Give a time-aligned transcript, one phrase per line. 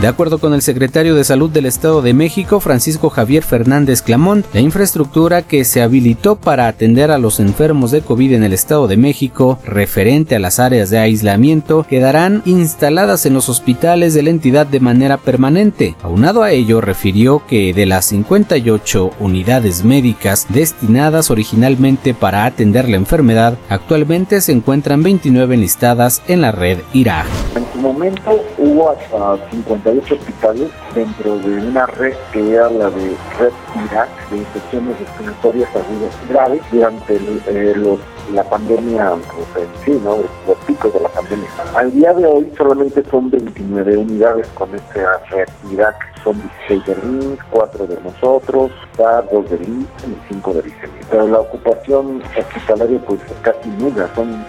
[0.00, 4.44] De acuerdo con el secretario de Salud del Estado de México, Francisco Javier Fernández Clamón,
[4.52, 8.88] la infraestructura que se habilitó para atender a los enfermos de COVID en el Estado
[8.88, 14.30] de México, referente a las áreas de aislamiento, quedarán instaladas en los hospitales de la
[14.30, 15.96] entidad de manera permanente.
[16.02, 22.96] Aunado a ello, refirió que de las 58 unidades médicas destinadas originalmente para atender la
[22.96, 27.24] enfermedad, actualmente se encuentran 29 enlistadas en la red IRA.
[28.76, 33.52] Hubo hasta 58 hospitales dentro de una red que era la de Red
[33.90, 37.98] Irak de infecciones respiratorias agudas graves durante eh,
[38.32, 40.18] la pandemia pues, en sí, ¿no?
[40.46, 41.48] los picos de la pandemia.
[41.74, 45.96] Al día de hoy solamente son 29 unidades con esta red Irak.
[46.24, 46.34] Son
[46.68, 50.92] 16 de RIMS, 4 de nosotros, 2 de RIMS y 5 de RICEMI.
[51.08, 54.44] Pero la ocupación hospitalaria pues es casi nula, son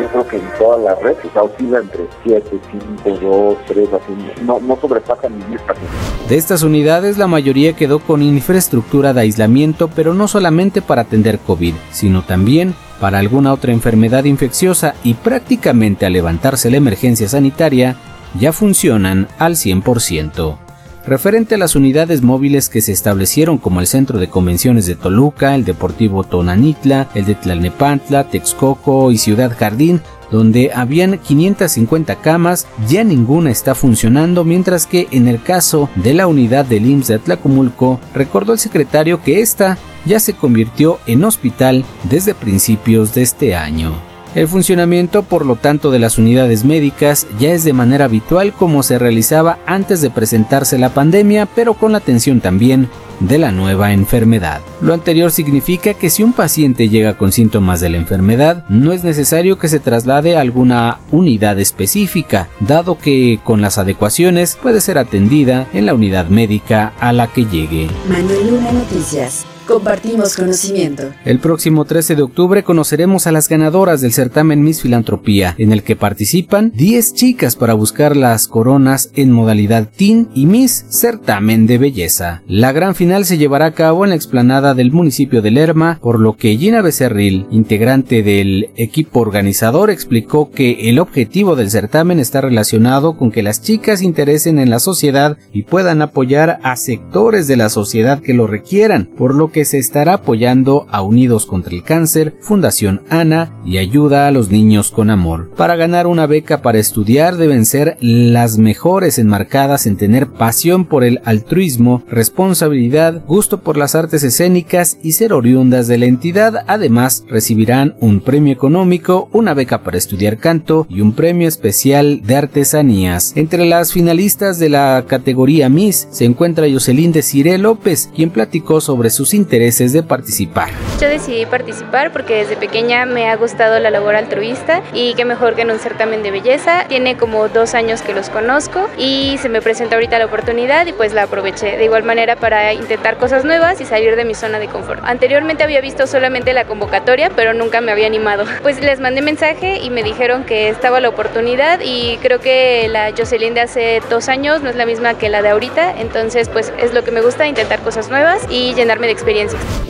[0.00, 2.60] yo creo que en toda la red se oscila entre 7,
[3.04, 6.28] 5, 2, 3, así, no, no sobrepasa ni 10 pacientes.
[6.28, 11.38] De estas unidades, la mayoría quedó con infraestructura de aislamiento, pero no solamente para atender
[11.38, 17.96] COVID, sino también para alguna otra enfermedad infecciosa y prácticamente al levantarse la emergencia sanitaria,
[18.38, 20.67] ya funcionan al 100%
[21.08, 25.54] referente a las unidades móviles que se establecieron como el Centro de Convenciones de Toluca,
[25.54, 30.00] el Deportivo Tonanitla, el de Tlalnepantla, Texcoco y Ciudad Jardín,
[30.30, 36.26] donde habían 550 camas, ya ninguna está funcionando, mientras que en el caso de la
[36.26, 41.84] unidad del IMSS de Atlacomulco, recordó el secretario que esta ya se convirtió en hospital
[42.10, 44.07] desde principios de este año.
[44.38, 48.84] El funcionamiento, por lo tanto, de las unidades médicas ya es de manera habitual como
[48.84, 53.92] se realizaba antes de presentarse la pandemia, pero con la atención también de la nueva
[53.92, 54.60] enfermedad.
[54.80, 59.02] Lo anterior significa que si un paciente llega con síntomas de la enfermedad, no es
[59.02, 64.98] necesario que se traslade a alguna unidad específica, dado que con las adecuaciones puede ser
[64.98, 67.88] atendida en la unidad médica a la que llegue.
[68.08, 69.46] Manuel Luna Noticias.
[69.68, 71.10] Compartimos conocimiento.
[71.26, 75.82] El próximo 13 de octubre conoceremos a las ganadoras del certamen Miss Filantropía, en el
[75.82, 81.76] que participan 10 chicas para buscar las coronas en modalidad Teen y Miss Certamen de
[81.76, 82.42] Belleza.
[82.46, 86.18] La gran final se llevará a cabo en la explanada del municipio de Lerma, por
[86.18, 92.40] lo que Gina Becerril, integrante del equipo organizador, explicó que el objetivo del certamen está
[92.40, 97.56] relacionado con que las chicas interesen en la sociedad y puedan apoyar a sectores de
[97.56, 101.82] la sociedad que lo requieran, por lo que se estará apoyando a Unidos contra el
[101.82, 105.50] Cáncer, Fundación ANA y Ayuda a los Niños con Amor.
[105.56, 111.04] Para ganar una beca para estudiar deben ser las mejores enmarcadas en tener pasión por
[111.04, 116.64] el altruismo, responsabilidad, gusto por las artes escénicas y ser oriundas de la entidad.
[116.66, 122.36] Además, recibirán un premio económico, una beca para estudiar canto y un premio especial de
[122.36, 123.32] artesanías.
[123.36, 129.10] Entre las finalistas de la categoría Miss se encuentra Jocelyn Desiree López, quien platicó sobre
[129.10, 130.68] sus intereses intereses de participar.
[131.00, 135.54] Yo decidí participar porque desde pequeña me ha gustado la labor altruista y qué mejor
[135.54, 136.84] que en un certamen de belleza.
[136.86, 140.92] Tiene como dos años que los conozco y se me presenta ahorita la oportunidad y
[140.92, 144.58] pues la aproveché de igual manera para intentar cosas nuevas y salir de mi zona
[144.58, 145.00] de confort.
[145.02, 148.44] Anteriormente había visto solamente la convocatoria pero nunca me había animado.
[148.68, 153.12] Pues les mandé mensaje y me dijeron que estaba la oportunidad y creo que la
[153.16, 156.70] Jocelyn de hace dos años no es la misma que la de ahorita, entonces pues
[156.78, 159.37] es lo que me gusta, intentar cosas nuevas y llenarme de experiencia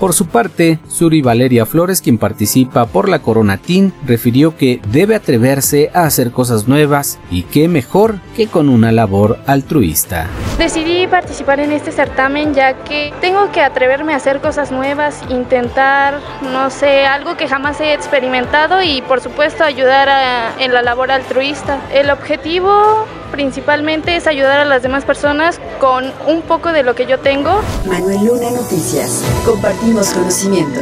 [0.00, 5.14] por su parte, Suri Valeria Flores, quien participa por la Corona Team, refirió que debe
[5.14, 10.26] atreverse a hacer cosas nuevas y qué mejor que con una labor altruista.
[10.56, 16.18] Decidí participar en este certamen ya que tengo que atreverme a hacer cosas nuevas, intentar,
[16.50, 20.08] no sé, algo que jamás he experimentado y por supuesto ayudar
[20.58, 21.78] en la labor altruista.
[21.92, 27.06] El objetivo principalmente es ayudar a las demás personas con un poco de lo que
[27.06, 27.60] yo tengo.
[27.86, 29.24] Manuel Luna Noticias.
[29.44, 30.80] Compartimos conocimiento.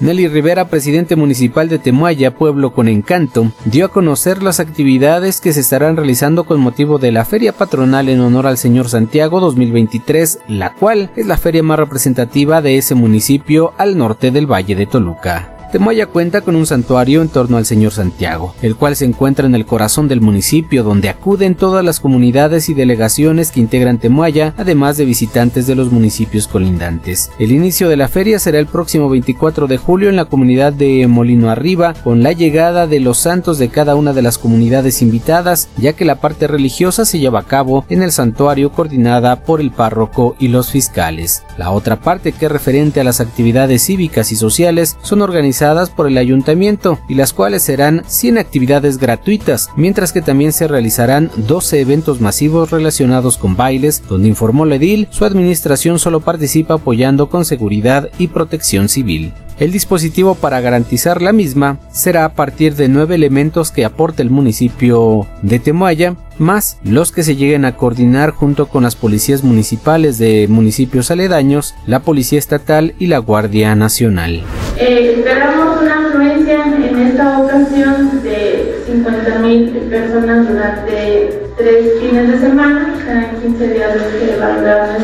[0.00, 5.52] Nelly Rivera, presidente municipal de Temuaya, Pueblo con Encanto, dio a conocer las actividades que
[5.52, 10.38] se estarán realizando con motivo de la Feria Patronal en honor al Señor Santiago 2023,
[10.48, 14.86] la cual es la feria más representativa de ese municipio al norte del Valle de
[14.86, 15.59] Toluca.
[15.72, 19.54] Temoya cuenta con un santuario en torno al Señor Santiago, el cual se encuentra en
[19.54, 24.96] el corazón del municipio donde acuden todas las comunidades y delegaciones que integran Temoya, además
[24.96, 27.30] de visitantes de los municipios colindantes.
[27.38, 31.06] El inicio de la feria será el próximo 24 de julio en la comunidad de
[31.06, 35.68] Molino Arriba, con la llegada de los santos de cada una de las comunidades invitadas,
[35.76, 39.70] ya que la parte religiosa se lleva a cabo en el santuario coordinada por el
[39.70, 41.44] párroco y los fiscales.
[41.56, 45.59] La otra parte que es referente a las actividades cívicas y sociales son organizadas
[45.94, 51.30] por el ayuntamiento y las cuales serán 100 actividades gratuitas, mientras que también se realizarán
[51.36, 57.28] 12 eventos masivos relacionados con bailes, donde informó la edil, su administración solo participa apoyando
[57.28, 59.34] con seguridad y protección civil.
[59.58, 64.30] El dispositivo para garantizar la misma será a partir de nueve elementos que aporte el
[64.30, 70.18] municipio de Temuaya, más los que se lleguen a coordinar junto con las policías municipales
[70.18, 74.42] de municipios aledaños, la Policía Estatal y la Guardia Nacional.
[74.76, 82.94] Eh, esperamos una afluencia en esta ocasión de 50.000 personas durante tres fines de semana,
[83.04, 84.98] cada 15 días que va a durar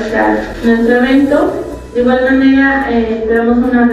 [0.65, 1.66] nuestro evento.
[1.97, 3.91] De igual manera, eh, esperamos una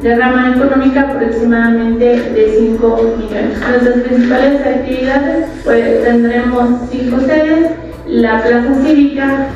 [0.00, 3.58] derrama económica aproximadamente de 5 millones.
[3.60, 7.72] Nuestras principales actividades, pues tendremos cinco sedes,
[8.06, 9.48] la plaza cívica,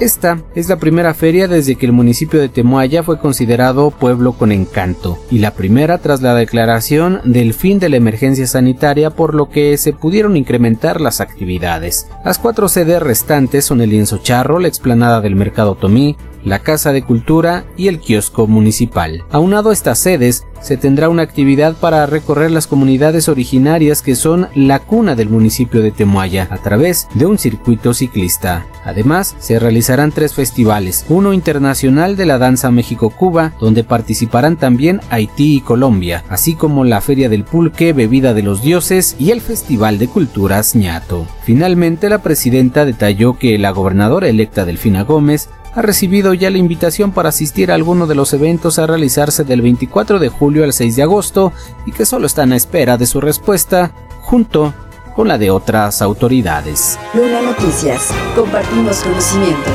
[0.00, 4.50] esta es la primera feria desde que el municipio de Temuaya fue considerado pueblo con
[4.50, 9.48] encanto, y la primera tras la declaración del fin de la emergencia sanitaria por lo
[9.48, 12.08] que se pudieron incrementar las actividades.
[12.24, 16.92] Las cuatro sedes restantes son el lienzo charro, la explanada del mercado Tomí, la Casa
[16.92, 19.24] de Cultura y el kiosco municipal.
[19.30, 24.48] Aunado a estas sedes, se tendrá una actividad para recorrer las comunidades originarias que son
[24.54, 28.66] la cuna del municipio de Temuaya a través de un circuito ciclista.
[28.84, 35.56] Además, se realizarán tres festivales, uno internacional de la danza México-Cuba, donde participarán también Haití
[35.56, 39.98] y Colombia, así como la Feria del Pulque, Bebida de los Dioses y el Festival
[39.98, 41.26] de Culturas Ñato.
[41.44, 47.12] Finalmente, la presidenta detalló que la gobernadora electa Delfina Gómez ha recibido ya la invitación
[47.12, 50.96] para asistir a alguno de los eventos a realizarse del 24 de julio al 6
[50.96, 51.52] de agosto
[51.86, 54.74] y que solo están a espera de su respuesta junto
[55.14, 56.98] con la de otras autoridades.
[57.14, 59.70] Luna Noticias, compartimos conocimiento.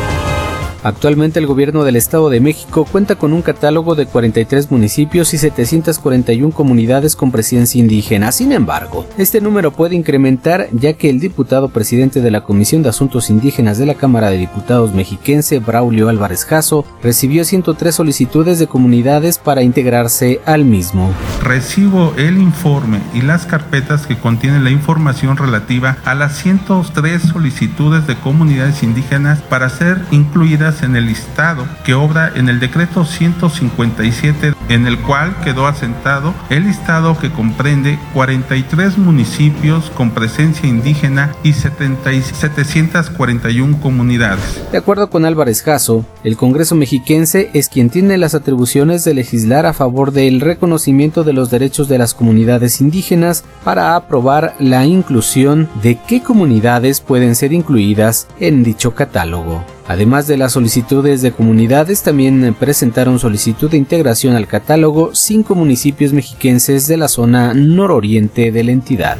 [0.83, 5.37] Actualmente el gobierno del Estado de México cuenta con un catálogo de 43 municipios y
[5.37, 8.31] 741 comunidades con presencia indígena.
[8.31, 12.89] Sin embargo, este número puede incrementar ya que el diputado presidente de la Comisión de
[12.89, 18.67] Asuntos Indígenas de la Cámara de Diputados mexiquense, Braulio Álvarez Jasso, recibió 103 solicitudes de
[18.67, 21.11] comunidades para integrarse al mismo.
[21.43, 28.07] Recibo el informe y las carpetas que contienen la información relativa a las 103 solicitudes
[28.07, 34.53] de comunidades indígenas para ser incluidas en el listado que obra en el decreto 157
[34.69, 41.53] en el cual quedó asentado el listado que comprende 43 municipios con presencia indígena y
[41.53, 44.61] 741 comunidades.
[44.71, 49.65] De acuerdo con Álvarez Jasso, el Congreso mexiquense es quien tiene las atribuciones de legislar
[49.65, 55.69] a favor del reconocimiento de los derechos de las comunidades indígenas para aprobar la inclusión
[55.81, 59.63] de qué comunidades pueden ser incluidas en dicho catálogo.
[59.87, 66.11] Además de las solicitudes de comunidades, también presentaron solicitud de integración al catálogo cinco municipios
[66.11, 69.17] mexiquenses de la zona nororiente de la entidad.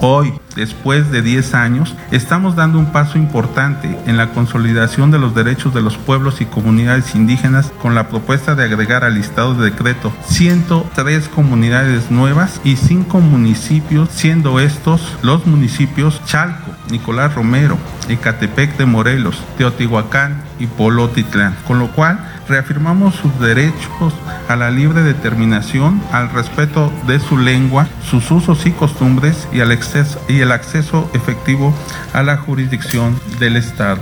[0.00, 5.34] Hoy, después de 10 años, estamos dando un paso importante en la consolidación de los
[5.34, 9.70] derechos de los pueblos y comunidades indígenas con la propuesta de agregar al listado de
[9.70, 17.76] decreto 103 comunidades nuevas y 5 municipios, siendo estos los municipios Chalco, Nicolás Romero,
[18.08, 22.18] Ecatepec de Morelos, Teotihuacán y Polotitlán, con lo cual
[22.48, 24.14] reafirmamos sus derechos
[24.48, 29.72] a la libre determinación, al respeto de su lengua, sus usos y costumbres y, al
[29.72, 31.74] exceso, y el acceso efectivo
[32.12, 34.00] a la jurisdicción del Estado.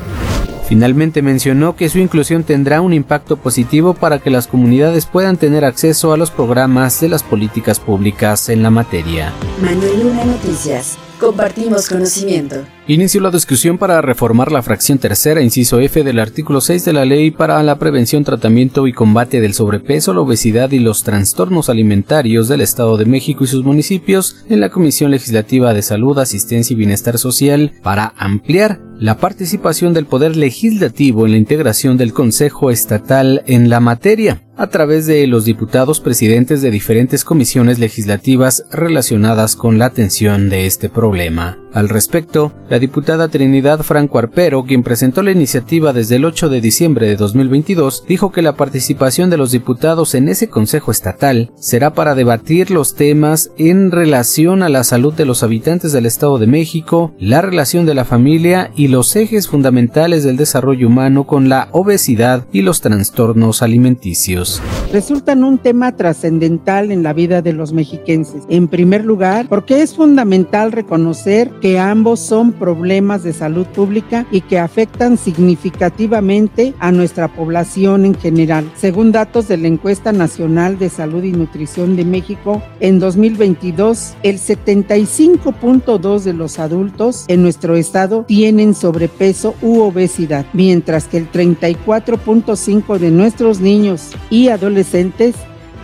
[0.68, 5.64] Finalmente mencionó que su inclusión tendrá un impacto positivo para que las comunidades puedan tener
[5.64, 9.32] acceso a los programas de las políticas públicas en la materia.
[9.62, 10.99] Manuel Luna Noticias.
[11.18, 12.56] Compartimos conocimiento.
[12.87, 17.04] Inició la discusión para reformar la fracción tercera, inciso F del artículo 6 de la
[17.04, 22.49] Ley para la prevención, tratamiento y combate del sobrepeso, la obesidad y los trastornos alimentarios
[22.49, 26.76] del Estado de México y sus municipios en la Comisión Legislativa de Salud, Asistencia y
[26.76, 33.42] Bienestar Social para ampliar la participación del Poder Legislativo en la integración del Consejo Estatal
[33.46, 39.78] en la materia a través de los diputados presidentes de diferentes comisiones legislativas relacionadas con
[39.78, 41.58] la atención de este problema.
[41.72, 46.62] Al respecto, la diputada Trinidad Franco Arpero, quien presentó la iniciativa desde el 8 de
[46.62, 51.92] diciembre de 2022, dijo que la participación de los diputados en ese Consejo Estatal será
[51.92, 56.46] para debatir los temas en relación a la salud de los habitantes del Estado de
[56.46, 61.68] México, la relación de la familia y los ejes fundamentales del desarrollo humano con la
[61.72, 64.45] obesidad y los trastornos alimenticios.
[64.92, 68.44] Resultan un tema trascendental en la vida de los mexiquenses.
[68.48, 74.42] En primer lugar, porque es fundamental reconocer que ambos son problemas de salud pública y
[74.42, 78.70] que afectan significativamente a nuestra población en general.
[78.76, 84.38] Según datos de la encuesta nacional de salud y nutrición de México, en 2022 el
[84.38, 92.98] 75.2 de los adultos en nuestro estado tienen sobrepeso u obesidad, mientras que el 34.5
[92.98, 95.34] de nuestros niños y adolescentes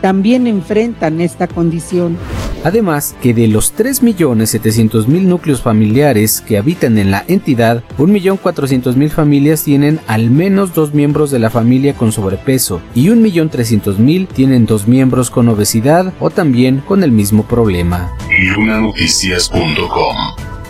[0.03, 2.19] también enfrentan esta condición.
[2.65, 10.01] Además que de los 3.700.000 núcleos familiares que habitan en la entidad, 1.400.000 familias tienen
[10.07, 15.49] al menos dos miembros de la familia con sobrepeso y 1.300.000 tienen dos miembros con
[15.49, 18.13] obesidad o también con el mismo problema.
[18.55, 20.17] Lunanoticias.com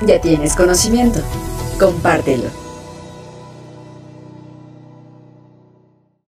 [0.06, 1.20] Ya tienes conocimiento.
[1.80, 2.61] Compártelo.